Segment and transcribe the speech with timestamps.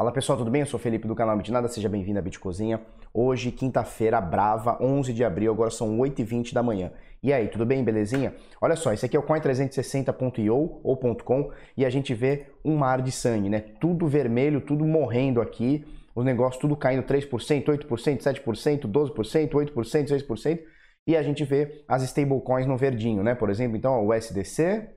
[0.00, 0.62] Fala pessoal, tudo bem?
[0.62, 2.80] Eu sou Felipe do canal Bitnada, seja bem-vindo à Bitcozinha.
[3.12, 6.90] Hoje, quinta-feira, brava, 11 de abril, agora são 8h20 da manhã.
[7.22, 8.34] E aí, tudo bem, belezinha?
[8.62, 13.02] Olha só, esse aqui é o coin360.io ou .com e a gente vê um mar
[13.02, 13.60] de sangue, né?
[13.78, 15.84] Tudo vermelho, tudo morrendo aqui,
[16.16, 17.28] os negócios tudo caindo 3%,
[17.66, 20.60] 8%, 7%, 12%, 8%, 6%,
[21.06, 23.34] e a gente vê as stablecoins no verdinho, né?
[23.34, 24.94] Por exemplo, então, o USDC,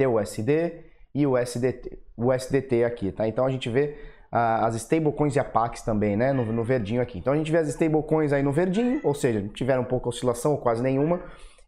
[0.00, 3.28] TUSD e o USDT, USDT aqui, tá?
[3.28, 3.94] Então a gente vê
[4.32, 7.18] as stablecoins e a Pax também, né, no, no, verdinho aqui.
[7.18, 10.58] Então a gente vê as stablecoins aí no verdinho, ou seja, tiveram pouca oscilação ou
[10.58, 11.20] quase nenhuma,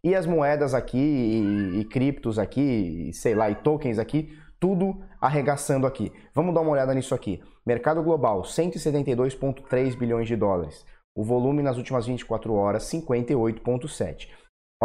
[0.03, 4.99] e as moedas aqui, e, e criptos aqui, e, sei lá, e tokens aqui, tudo
[5.21, 6.11] arregaçando aqui.
[6.33, 7.39] Vamos dar uma olhada nisso aqui.
[7.65, 10.85] Mercado global, 172,3 bilhões de dólares.
[11.15, 14.27] O volume nas últimas 24 horas, 58,7.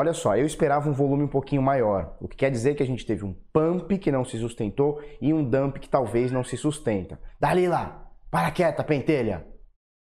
[0.00, 2.86] Olha só, eu esperava um volume um pouquinho maior, o que quer dizer que a
[2.86, 6.56] gente teve um pump que não se sustentou e um dump que talvez não se
[6.56, 7.20] sustenta.
[7.38, 9.46] Dalila, para quieta, pentelha!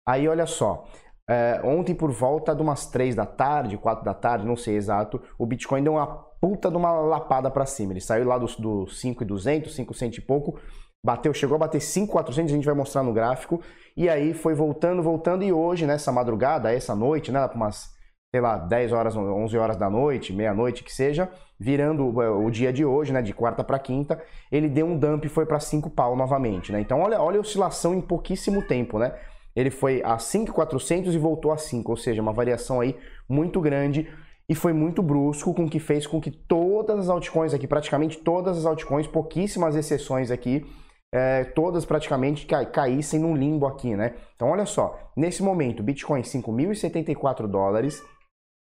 [0.05, 0.89] Aí olha só,
[1.31, 5.23] é, ontem por volta de umas 3 da tarde, 4 da tarde, não sei exato,
[5.39, 6.09] o Bitcoin deu uma
[6.41, 7.93] puta de uma lapada para cima.
[7.93, 10.59] Ele saiu lá dos do 5,200, 500 e pouco,
[11.05, 13.63] bateu, chegou a bater 5,400, a gente vai mostrar no gráfico,
[13.97, 17.95] e aí foi voltando, voltando, e hoje, nessa madrugada, essa noite, né, umas
[18.37, 21.27] sei lá, 10 horas, 11 horas da noite, meia-noite que seja,
[21.59, 25.25] virando é, o dia de hoje, né, de quarta para quinta, ele deu um dump
[25.25, 26.79] e foi para 5 pau novamente, né?
[26.79, 29.15] Então olha, olha a oscilação em pouquíssimo tempo, né?
[29.55, 32.95] Ele foi a 5.400 e voltou a 5, ou seja, uma variação aí
[33.27, 34.07] muito grande
[34.47, 38.59] e foi muito brusco com que fez com que todas as altcoins aqui, praticamente todas
[38.59, 40.63] as altcoins, pouquíssimas exceções aqui,
[41.11, 44.13] é, todas praticamente ca caíssem num limbo aqui, né?
[44.35, 48.03] Então olha só, nesse momento, Bitcoin 5.074 dólares,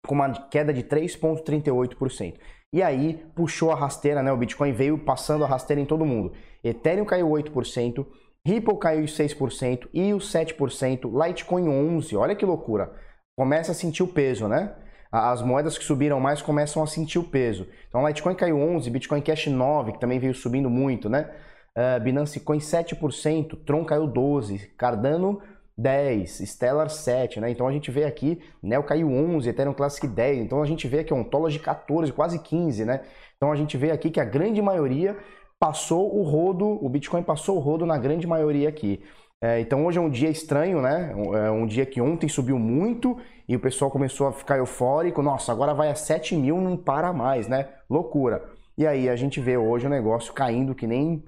[0.05, 2.35] com uma queda de 3,38%.
[2.73, 4.31] E aí puxou a rasteira, né?
[4.31, 6.33] O Bitcoin veio passando a rasteira em todo mundo.
[6.63, 8.05] Ethereum caiu 8%,
[8.45, 12.19] Ripple caiu 6% e o 7%, Litecoin 11%.
[12.19, 12.91] Olha que loucura.
[13.37, 14.75] Começa a sentir o peso, né?
[15.11, 17.67] As moedas que subiram mais começam a sentir o peso.
[17.87, 21.29] Então, Litecoin caiu 11%, Bitcoin Cash 9%, que também veio subindo muito, né?
[21.77, 25.39] Uh, Binance Coin 7%, Tron caiu 12%, Cardano
[25.77, 27.49] 10, Stellar 7, né?
[27.49, 30.99] Então a gente vê aqui, Neo caiu 11, Ethereum Classic 10, então a gente vê
[30.99, 33.01] aqui Ontology 14, quase 15, né?
[33.37, 35.17] Então a gente vê aqui que a grande maioria
[35.59, 39.01] passou o rodo, o Bitcoin passou o rodo na grande maioria aqui.
[39.41, 41.13] É, então hoje é um dia estranho, né?
[41.45, 43.17] É um dia que ontem subiu muito
[43.47, 45.21] e o pessoal começou a ficar eufórico.
[45.21, 47.67] Nossa, agora vai a 7 mil, não para mais, né?
[47.89, 48.43] Loucura.
[48.77, 51.23] E aí a gente vê hoje o negócio caindo que nem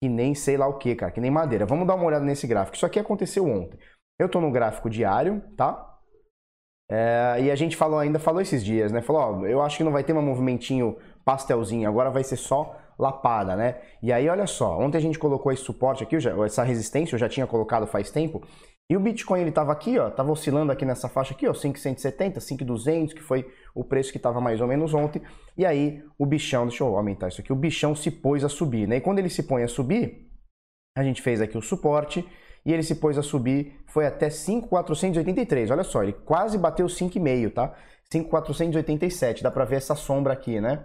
[0.00, 1.66] que nem sei lá o que, cara, que nem madeira.
[1.66, 2.76] Vamos dar uma olhada nesse gráfico.
[2.76, 3.78] Isso aqui aconteceu ontem.
[4.18, 5.84] Eu estou no gráfico diário, tá?
[6.90, 9.02] É, e a gente falou ainda, falou esses dias, né?
[9.02, 12.74] Falou, ó, eu acho que não vai ter um movimentinho pastelzinho, agora vai ser só
[12.98, 13.80] lapada, né?
[14.02, 17.28] E aí, olha só, ontem a gente colocou esse suporte aqui, essa resistência eu já
[17.28, 18.42] tinha colocado faz tempo,
[18.90, 22.38] e o Bitcoin ele estava aqui, ó, estava oscilando aqui nessa faixa aqui, ó, 5.170,
[22.38, 23.46] 5.200, que foi
[23.78, 25.22] o preço que estava mais ou menos ontem.
[25.56, 28.88] E aí o bichão, deixa eu aumentar isso aqui, o bichão se pôs a subir,
[28.88, 28.96] né?
[28.96, 30.28] E quando ele se põe a subir,
[30.96, 32.26] a gente fez aqui o suporte
[32.66, 35.70] e ele se pôs a subir, foi até 5.483.
[35.70, 37.74] Olha só, ele quase bateu 5,5, tá?
[38.12, 40.84] 5.487, dá para ver essa sombra aqui, né?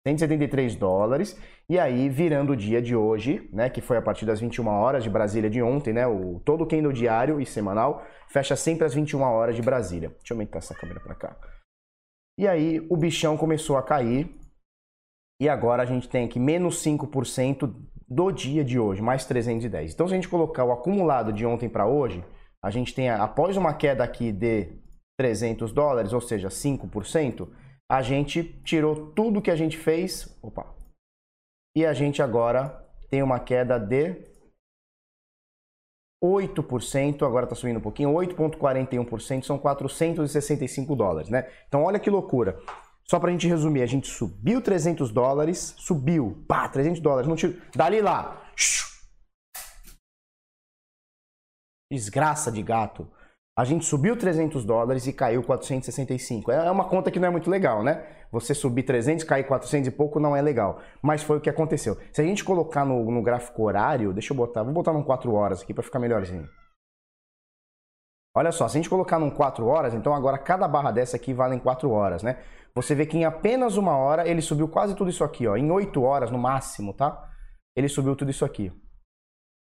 [0.06, 1.36] 173 dólares.
[1.68, 5.02] E aí, virando o dia de hoje, né, que foi a partir das 21 horas
[5.02, 8.94] de Brasília de ontem, né, o todo o candle diário e semanal fecha sempre às
[8.94, 10.10] 21 horas de Brasília.
[10.18, 11.36] Deixa eu aumentar essa câmera para cá.
[12.38, 14.34] E aí o bichão começou a cair.
[15.40, 17.74] E agora a gente tem aqui menos 5%
[18.08, 19.92] do dia de hoje, mais 310.
[19.92, 22.24] Então se a gente colocar o acumulado de ontem para hoje,
[22.62, 24.72] a gente tem, após uma queda aqui de
[25.18, 27.48] 300 dólares, ou seja, 5%,
[27.90, 30.74] a gente tirou tudo que a gente fez, opa,
[31.76, 34.35] e a gente agora tem uma queda de
[36.22, 41.48] 8%, agora está subindo um pouquinho, 8,41%, são 465 dólares, né?
[41.68, 42.58] Então olha que loucura.
[43.04, 47.36] Só para a gente resumir, a gente subiu 300 dólares, subiu, pá, 300 dólares, não
[47.36, 48.42] tiro, dali lá,
[51.90, 53.08] desgraça de gato.
[53.58, 56.52] A gente subiu 300 dólares e caiu 465.
[56.52, 58.06] É, é uma conta que não é muito legal, né?
[58.30, 60.78] Você subir 300, cair 400 e pouco não é legal.
[61.00, 61.96] Mas foi o que aconteceu.
[62.12, 65.32] Se a gente colocar no, no gráfico horário, deixa eu botar, vou botar num 4
[65.32, 66.46] horas aqui para ficar melhorzinho.
[68.36, 71.32] Olha só, se a gente colocar num 4 horas, então agora cada barra dessa aqui
[71.32, 72.44] vale em 4 horas, né?
[72.74, 75.56] Você vê que em apenas uma hora ele subiu quase tudo isso aqui, ó.
[75.56, 77.26] Em 8 horas no máximo, tá?
[77.74, 78.70] Ele subiu tudo isso aqui.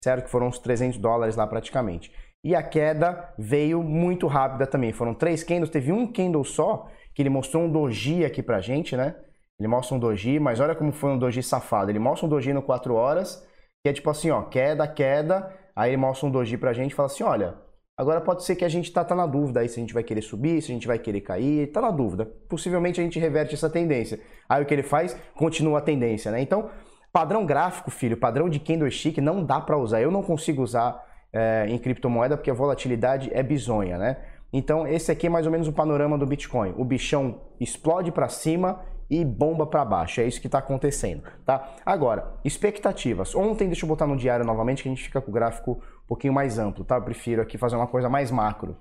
[0.02, 0.24] Certo?
[0.24, 2.10] Que foram uns 300 dólares lá praticamente.
[2.44, 4.92] E a queda veio muito rápida também.
[4.92, 8.98] Foram três candles, teve um candle só que ele mostrou um doji aqui pra gente,
[8.98, 9.16] né?
[9.60, 11.92] Ele mostra um doji, mas olha como foi um doji safado.
[11.92, 13.48] Ele mostra um doji no 4 horas,
[13.84, 16.96] que é tipo assim, ó, queda, queda, aí ele mostra um doji pra gente e
[16.96, 17.56] fala assim, olha,
[17.96, 20.04] agora pode ser que a gente tá, tá na dúvida aí se a gente vai
[20.04, 22.26] querer subir, se a gente vai querer cair, tá na dúvida.
[22.50, 24.20] Possivelmente a gente reverte essa tendência.
[24.50, 25.16] Aí o que ele faz?
[25.36, 26.42] Continua a tendência, né?
[26.42, 26.72] Então,
[27.14, 30.02] padrão gráfico, filho, padrão de candlestick não dá para usar.
[30.02, 31.00] Eu não consigo usar
[31.34, 34.18] é, em criptomoeda porque a volatilidade é bizonha, né?
[34.54, 36.74] Então, esse aqui é mais ou menos o panorama do Bitcoin.
[36.78, 40.20] O bichão explode para cima e bomba para baixo.
[40.20, 41.76] É isso que está acontecendo, tá?
[41.86, 43.34] Agora, expectativas.
[43.34, 46.08] Ontem, deixa eu botar no diário novamente que a gente fica com o gráfico um
[46.08, 46.96] pouquinho mais amplo, tá?
[46.96, 48.78] Eu prefiro aqui fazer uma coisa mais macro.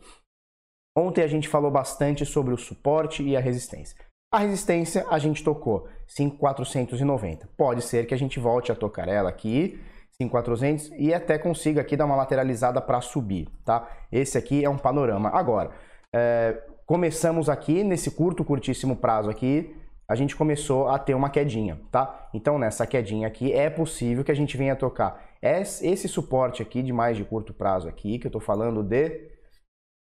[0.96, 3.96] Ontem a gente falou bastante sobre o suporte e a resistência.
[4.32, 7.48] A resistência a gente tocou 5,490.
[7.56, 9.80] Pode ser que a gente volte a tocar ela aqui
[10.20, 13.88] 5400 e até consiga aqui dar uma lateralizada para subir, tá?
[14.12, 15.30] Esse aqui é um panorama.
[15.30, 15.70] Agora,
[16.14, 19.74] é, começamos aqui nesse curto, curtíssimo prazo aqui,
[20.06, 22.28] a gente começou a ter uma quedinha, tá?
[22.34, 26.92] Então nessa quedinha aqui é possível que a gente venha tocar esse suporte aqui de
[26.92, 29.30] mais de curto prazo aqui, que eu tô falando de...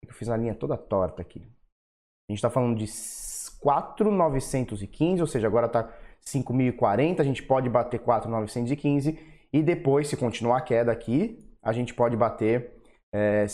[0.04, 1.46] Eu fiz a linha toda torta aqui.
[2.30, 2.86] A gente tá falando de
[3.60, 5.92] 4,915, ou seja, agora tá
[6.26, 11.94] 5.040, a gente pode bater 4,915 e depois, se continuar a queda aqui, a gente
[11.94, 12.74] pode bater
[13.14, 13.46] é,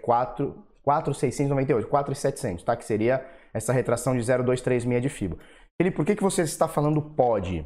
[0.00, 2.76] 4, 4,698, 4,700, tá?
[2.76, 5.36] Que seria essa retração de 0,236 de FIBA.
[5.80, 7.62] Felipe, por que, que você está falando pode?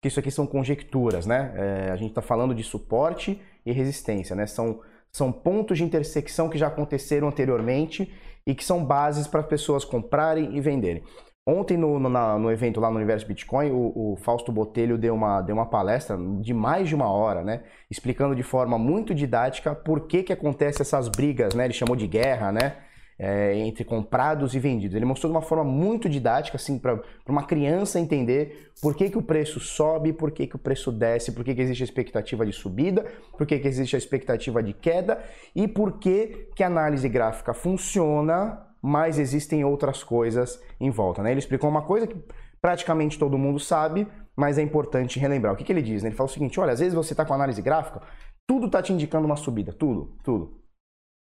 [0.00, 1.52] Porque isso aqui são conjecturas, né?
[1.54, 4.46] É, a gente está falando de suporte e resistência, né?
[4.46, 4.80] São,
[5.12, 8.12] são pontos de intersecção que já aconteceram anteriormente
[8.46, 11.02] e que são bases para pessoas comprarem e venderem.
[11.50, 15.12] Ontem, no, no, na, no, evento lá no Universo Bitcoin, o, o, Fausto Botelho deu
[15.14, 17.62] uma, deu uma palestra de mais de uma hora, né?
[17.90, 21.64] Explicando de forma muito didática por que, que acontece essas brigas, né?
[21.64, 22.76] Ele chamou de guerra, né?
[23.18, 24.94] É, entre comprados e vendidos.
[24.94, 29.18] Ele mostrou de uma forma muito didática, assim, para uma criança entender por que, que
[29.18, 32.46] o preço sobe, por que, que o preço desce, por que, que existe a expectativa
[32.46, 33.04] de subida,
[33.36, 35.22] por que, que existe a expectativa de queda
[35.54, 41.22] e por que, que a análise gráfica funciona mas existem outras coisas em volta.
[41.22, 41.30] Né?
[41.30, 42.16] Ele explicou uma coisa que
[42.60, 44.06] praticamente todo mundo sabe,
[44.36, 45.52] mas é importante relembrar.
[45.52, 46.02] O que, que ele diz?
[46.02, 46.08] Né?
[46.08, 48.02] Ele fala o seguinte: olha, às vezes você está com análise gráfica,
[48.46, 50.60] tudo está te indicando uma subida, tudo, tudo.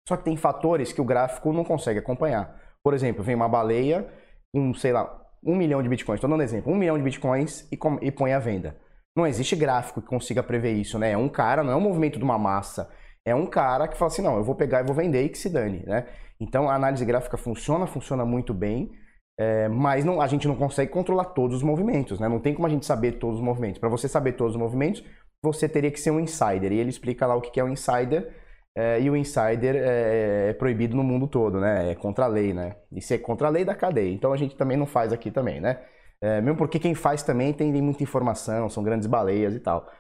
[0.09, 2.61] Só que tem fatores que o gráfico não consegue acompanhar.
[2.83, 4.09] Por exemplo, vem uma baleia
[4.53, 6.19] com, sei lá, um milhão de bitcoins.
[6.19, 8.77] Estou dando exemplo, um milhão de bitcoins e, e põe à venda.
[9.17, 11.13] Não existe gráfico que consiga prever isso, né?
[11.13, 12.91] É um cara, não é um movimento de uma massa.
[13.25, 15.39] É um cara que fala assim, não, eu vou pegar e vou vender e que
[15.39, 16.07] se dane, né?
[16.41, 18.91] Então a análise gráfica funciona, funciona muito bem,
[19.39, 22.29] é, mas não, a gente não consegue controlar todos os movimentos, né?
[22.29, 23.79] Não tem como a gente saber todos os movimentos.
[23.79, 25.05] Para você saber todos os movimentos,
[25.43, 26.73] você teria que ser um insider.
[26.73, 28.33] E ele explica lá o que é um insider.
[28.75, 31.91] É, e o insider é, é, proibido no mundo todo, né?
[31.93, 32.77] É contra a lei, né?
[32.91, 34.13] Isso é contra a lei da cadeia.
[34.13, 35.83] Então a gente também não faz aqui também, né?
[36.23, 39.91] É, mesmo porque quem faz também tem muita informação, são grandes baleias e tal.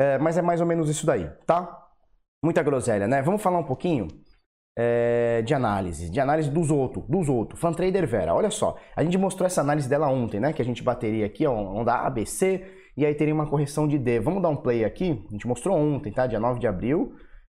[0.00, 1.87] É, mas é mais ou menos isso daí, tá?
[2.44, 3.20] Muita groselha, né?
[3.22, 4.08] Vamos falar um pouquinho
[4.78, 7.60] é, de análise, de análise dos outros, dos outros.
[7.60, 10.52] Fantrader Vera, olha só, a gente mostrou essa análise dela ontem, né?
[10.52, 12.64] Que a gente bateria aqui, ó, onda ABC,
[12.96, 14.20] e aí teria uma correção de D.
[14.20, 15.24] Vamos dar um play aqui?
[15.28, 16.26] A gente mostrou ontem, tá?
[16.26, 17.14] Dia 9 de abril.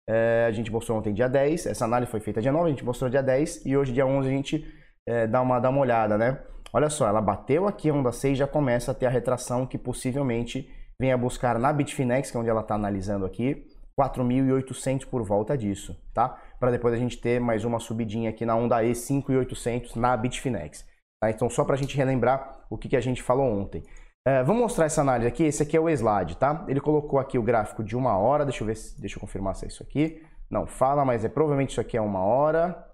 [0.08, 2.84] É, a gente mostrou ontem dia 10, essa análise foi feita dia 9, a gente
[2.84, 4.64] mostrou dia 10 e hoje dia 11 a gente
[5.06, 6.42] é, dá, uma, dá uma olhada, né?
[6.72, 9.78] Olha só, ela bateu aqui a onda 6 já começa a ter a retração que
[9.78, 13.64] possivelmente venha buscar na Bitfinex, que é onde ela está analisando aqui,
[13.98, 16.40] 4.800 por volta disso, tá?
[16.58, 20.86] Para depois a gente ter mais uma subidinha aqui na onda E 5.800 na Bitfinex.
[21.20, 21.30] Tá?
[21.30, 23.82] Então, só para a gente relembrar o que, que a gente falou ontem.
[24.26, 25.44] É, vamos mostrar essa análise aqui.
[25.44, 26.64] Esse aqui é o slide, tá?
[26.68, 28.44] Ele colocou aqui o gráfico de uma hora.
[28.44, 30.24] Deixa eu ver, se, deixa eu confirmar se é isso aqui.
[30.50, 32.88] Não fala, mas é provavelmente isso aqui é uma hora.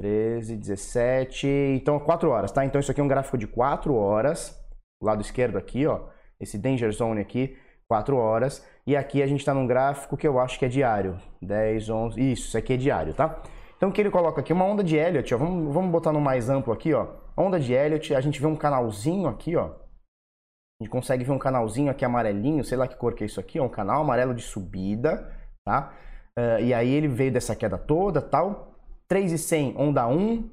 [0.00, 1.46] 13, 17.
[1.76, 2.64] Então, 4 horas, tá?
[2.64, 4.58] Então, isso aqui é um gráfico de 4 horas.
[5.02, 6.08] Lado esquerdo aqui, ó.
[6.40, 7.56] Esse Danger Zone aqui,
[7.92, 8.66] 4 horas.
[8.86, 11.18] E aqui a gente está num gráfico que eu acho que é diário.
[11.42, 12.32] 10, 11.
[12.32, 13.42] Isso, isso aqui é diário, tá?
[13.76, 14.50] Então, o que ele coloca aqui?
[14.50, 15.36] Uma onda de Elliott, ó.
[15.36, 17.08] Vamos, vamos botar no mais amplo aqui, ó.
[17.36, 19.66] Onda de Elliott, a gente vê um canalzinho aqui, ó.
[19.66, 23.38] A gente consegue ver um canalzinho aqui amarelinho, sei lá que cor que é isso
[23.38, 23.64] aqui, ó.
[23.64, 25.30] Um canal amarelo de subida,
[25.66, 25.92] tá?
[26.38, 28.74] Uh, e aí ele veio dessa queda toda, tal
[29.06, 30.50] 3,100, onda 1,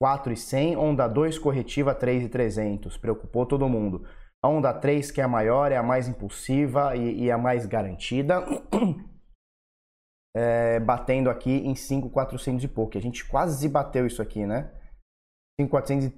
[0.00, 2.96] 4,100, onda 2, corretiva 3,300.
[2.96, 4.04] Preocupou todo mundo.
[4.44, 7.66] A onda 3, que é a maior, é a mais impulsiva e, e a mais
[7.66, 8.44] garantida.
[10.34, 12.96] É, batendo aqui em 5,400 e pouco.
[12.96, 14.72] A gente quase bateu isso aqui, né?
[15.60, 16.10] 5,400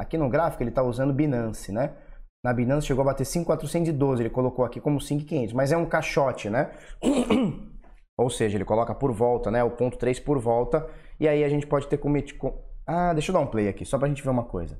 [0.00, 1.96] Aqui no gráfico ele está usando Binance, né?
[2.44, 6.48] Na Binance chegou a bater 5,412, ele colocou aqui como 5,500, mas é um caixote,
[6.48, 6.70] né?
[8.16, 9.62] Ou seja, ele coloca por volta, né?
[9.64, 10.88] O ponto 3 por volta.
[11.18, 12.54] E aí a gente pode ter cometido.
[12.86, 14.78] Ah, deixa eu dar um play aqui, só pra gente ver uma coisa.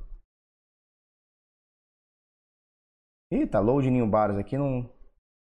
[3.51, 4.89] Tá load new bars aqui, não.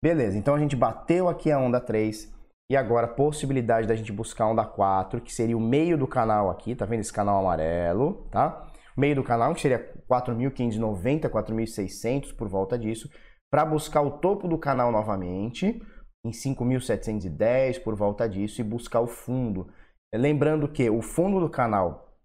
[0.01, 2.33] Beleza, então a gente bateu aqui a onda 3.
[2.71, 6.07] E agora a possibilidade da gente buscar a onda 4, que seria o meio do
[6.07, 8.67] canal aqui, tá vendo esse canal amarelo, tá?
[8.95, 13.09] O meio do canal, que seria 4.590, 4.600 por volta disso,
[13.51, 15.81] para buscar o topo do canal novamente
[16.25, 19.67] em 5.710 por volta disso e buscar o fundo.
[20.13, 22.17] Lembrando que o fundo do canal,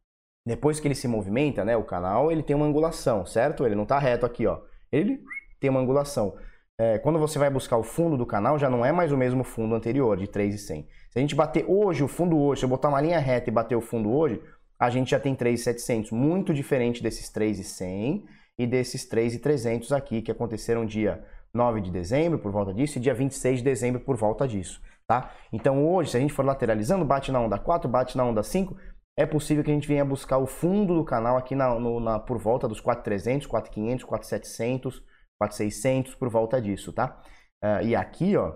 [0.46, 3.66] depois que ele se movimenta, né, o canal ele tem uma angulação, certo?
[3.66, 4.60] Ele não está reto aqui, ó.
[4.90, 5.22] Ele
[5.60, 6.34] tem uma angulação.
[6.80, 9.42] É, quando você vai buscar o fundo do canal, já não é mais o mesmo
[9.42, 10.86] fundo anterior, de 3,100.
[11.10, 13.52] Se a gente bater hoje o fundo hoje, se eu botar uma linha reta e
[13.52, 14.40] bater o fundo hoje,
[14.78, 18.24] a gente já tem 3,700, muito diferente desses 3,100
[18.56, 23.14] e desses 3,300 aqui, que aconteceram dia 9 de dezembro por volta disso e dia
[23.14, 25.32] 26 de dezembro por volta disso, tá?
[25.52, 28.76] Então hoje, se a gente for lateralizando, bate na onda 4, bate na onda 5,
[29.16, 32.20] é possível que a gente venha buscar o fundo do canal aqui na, no, na
[32.20, 35.02] por volta dos 4.300, 4.500, 4.700,
[35.42, 37.22] 4.600, por volta disso, tá?
[37.62, 38.54] Uh, e aqui, ó,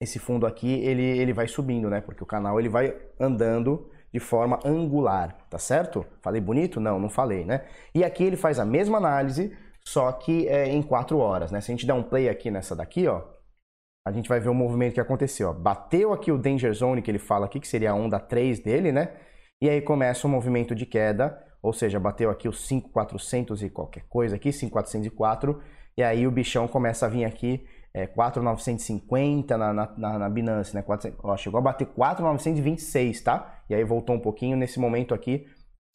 [0.00, 2.00] esse fundo aqui, ele, ele vai subindo, né?
[2.00, 6.04] Porque o canal ele vai andando de forma angular, tá certo?
[6.22, 6.80] Falei bonito?
[6.80, 7.66] Não, não falei, né?
[7.94, 11.60] E aqui ele faz a mesma análise, só que é, em 4 horas, né?
[11.60, 13.22] Se a gente der um play aqui nessa daqui, ó,
[14.06, 15.50] a gente vai ver o movimento que aconteceu.
[15.50, 15.52] Ó.
[15.52, 18.90] Bateu aqui o Danger Zone que ele fala aqui, que seria a onda 3 dele,
[18.90, 19.14] né?
[19.62, 24.04] E aí começa o movimento de queda, ou seja, bateu aqui os 5,400 e qualquer
[24.08, 25.60] coisa aqui, 5,404,
[25.96, 30.74] e aí o bichão começa a vir aqui é, 4,950 na, na, na, na Binance,
[30.74, 30.82] né?
[30.82, 33.62] 400, ó, chegou a bater 4,926, tá?
[33.68, 35.46] E aí voltou um pouquinho nesse momento aqui,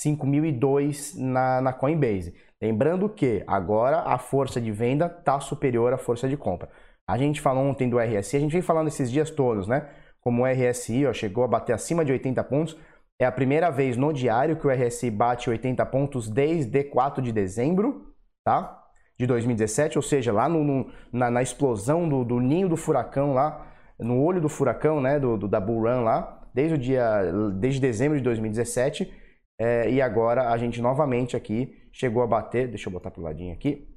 [0.01, 2.33] 5.002 na, na Coinbase.
[2.61, 6.69] Lembrando que agora a força de venda está superior à força de compra.
[7.07, 9.89] A gente falou ontem do RSI, a gente vem falando esses dias todos, né?
[10.19, 12.77] Como o RSI ó, chegou a bater acima de 80 pontos,
[13.19, 17.31] é a primeira vez no diário que o RSI bate 80 pontos desde 4 de
[17.31, 18.84] dezembro, tá?
[19.17, 23.33] De 2017, ou seja, lá no, no, na, na, explosão do, do, ninho do furacão
[23.33, 23.65] lá,
[23.97, 25.19] no olho do furacão, né?
[25.19, 29.11] Do, do, da Bull Run lá, desde o dia, desde dezembro de 2017,
[29.59, 33.53] é, e agora a gente novamente aqui chegou a bater, deixa eu botar pro ladinho
[33.53, 33.87] aqui,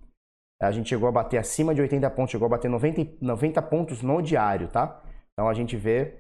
[0.61, 4.03] a gente chegou a bater acima de 80 pontos, chegou a bater 90, 90 pontos
[4.03, 5.03] no diário, tá?
[5.33, 6.15] Então a gente vê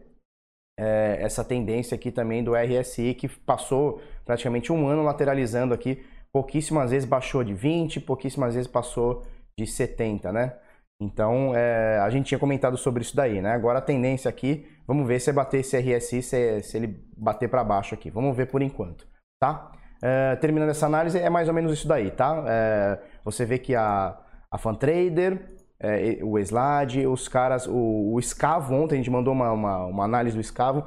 [0.78, 6.90] é, essa tendência aqui também do RSI que passou praticamente um ano lateralizando aqui, pouquíssimas
[6.90, 9.23] vezes baixou de 20, pouquíssimas vezes passou
[9.58, 10.54] de 70, né?
[11.00, 13.52] Então é, a gente tinha comentado sobre isso daí, né?
[13.52, 17.49] Agora a tendência aqui, vamos ver se é bater esse RSI, se, se ele bater
[17.49, 19.06] para baixo aqui, vamos ver por enquanto,
[19.40, 19.73] tá?
[20.02, 22.44] É, terminando essa análise, é mais ou menos isso daí, tá?
[22.47, 24.16] É, você vê que a,
[24.50, 29.52] a FanTrader, é, o Slad, os caras, o, o Escavo, ontem a gente mandou uma,
[29.52, 30.85] uma, uma análise do Escavo,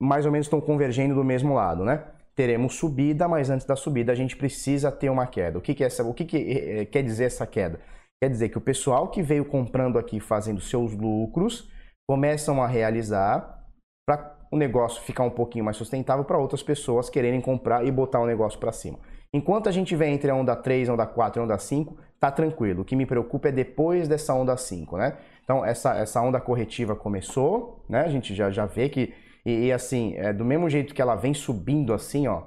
[0.00, 2.04] mais ou menos estão convergendo do mesmo lado, né?
[2.38, 5.58] Teremos subida, mas antes da subida a gente precisa ter uma queda.
[5.58, 7.80] O que, que, é essa, o que, que é, quer dizer essa queda?
[8.22, 11.68] Quer dizer que o pessoal que veio comprando aqui, fazendo seus lucros,
[12.08, 13.66] começam a realizar
[14.06, 18.20] para o negócio ficar um pouquinho mais sustentável para outras pessoas quererem comprar e botar
[18.20, 19.00] o negócio para cima.
[19.34, 22.30] Enquanto a gente vem entre a onda 3, a onda 4 e onda 5, tá
[22.30, 22.82] tranquilo.
[22.82, 25.18] O que me preocupa é depois dessa onda 5, né?
[25.42, 28.02] Então, essa, essa onda corretiva começou, né?
[28.02, 29.12] A gente já, já vê que,
[29.48, 32.42] e, e assim, é, do mesmo jeito que ela vem subindo assim, ó,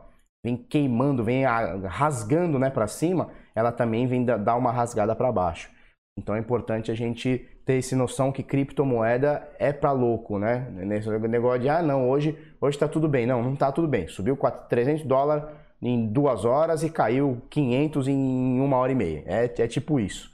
[0.45, 1.43] vem queimando, vem
[1.87, 5.71] rasgando, né, para cima, ela também vem dar uma rasgada para baixo.
[6.17, 10.69] Então é importante a gente ter essa noção que criptomoeda é para louco, né?
[10.71, 13.25] Nesse negócio de, ah, não, hoje hoje está tudo bem.
[13.25, 14.07] Não, não está tudo bem.
[14.07, 15.45] Subiu 4, 300 dólares,
[15.81, 19.23] em duas horas e caiu 500 em uma hora e meia.
[19.25, 20.31] É, é tipo isso.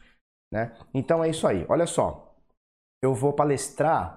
[0.52, 0.76] Né?
[0.94, 1.66] Então é isso aí.
[1.70, 2.36] Olha só,
[3.02, 4.17] eu vou palestrar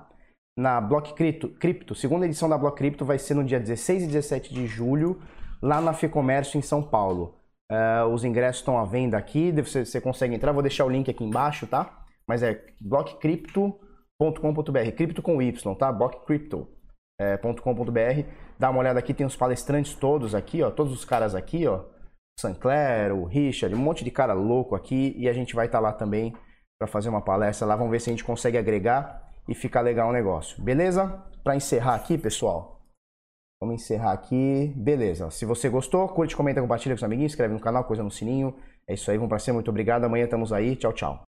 [0.60, 1.94] na Block Crypto.
[1.94, 5.18] Segunda edição da Block Crypto vai ser no dia 16 e 17 de julho,
[5.62, 7.36] lá na Fecomércio em São Paulo.
[7.72, 11.10] Uh, os ingressos estão à venda aqui, você, você consegue entrar, vou deixar o link
[11.10, 12.04] aqui embaixo, tá?
[12.28, 15.90] Mas é blockcrypto.com.br, cripto com Y, tá?
[15.90, 17.98] blockcrypto.com.br.
[17.98, 18.26] É,
[18.58, 21.84] Dá uma olhada aqui, tem os palestrantes todos aqui, ó, todos os caras aqui, ó.
[22.38, 25.82] Sancler, o Richard, um monte de cara louco aqui e a gente vai estar tá
[25.82, 26.34] lá também
[26.78, 27.76] para fazer uma palestra lá.
[27.76, 30.62] Vamos ver se a gente consegue agregar e ficar legal o negócio.
[30.62, 31.22] Beleza?
[31.44, 32.80] Para encerrar aqui, pessoal,
[33.62, 34.72] Vamos encerrar aqui.
[34.74, 35.30] Beleza.
[35.30, 38.56] Se você gostou, curte, comenta, compartilha com os amiguinhos, inscreve no canal, coisa no sininho.
[38.88, 39.56] É isso aí, vamos pra cima.
[39.56, 40.04] Muito obrigado.
[40.04, 40.76] Amanhã estamos aí.
[40.76, 41.29] Tchau, tchau.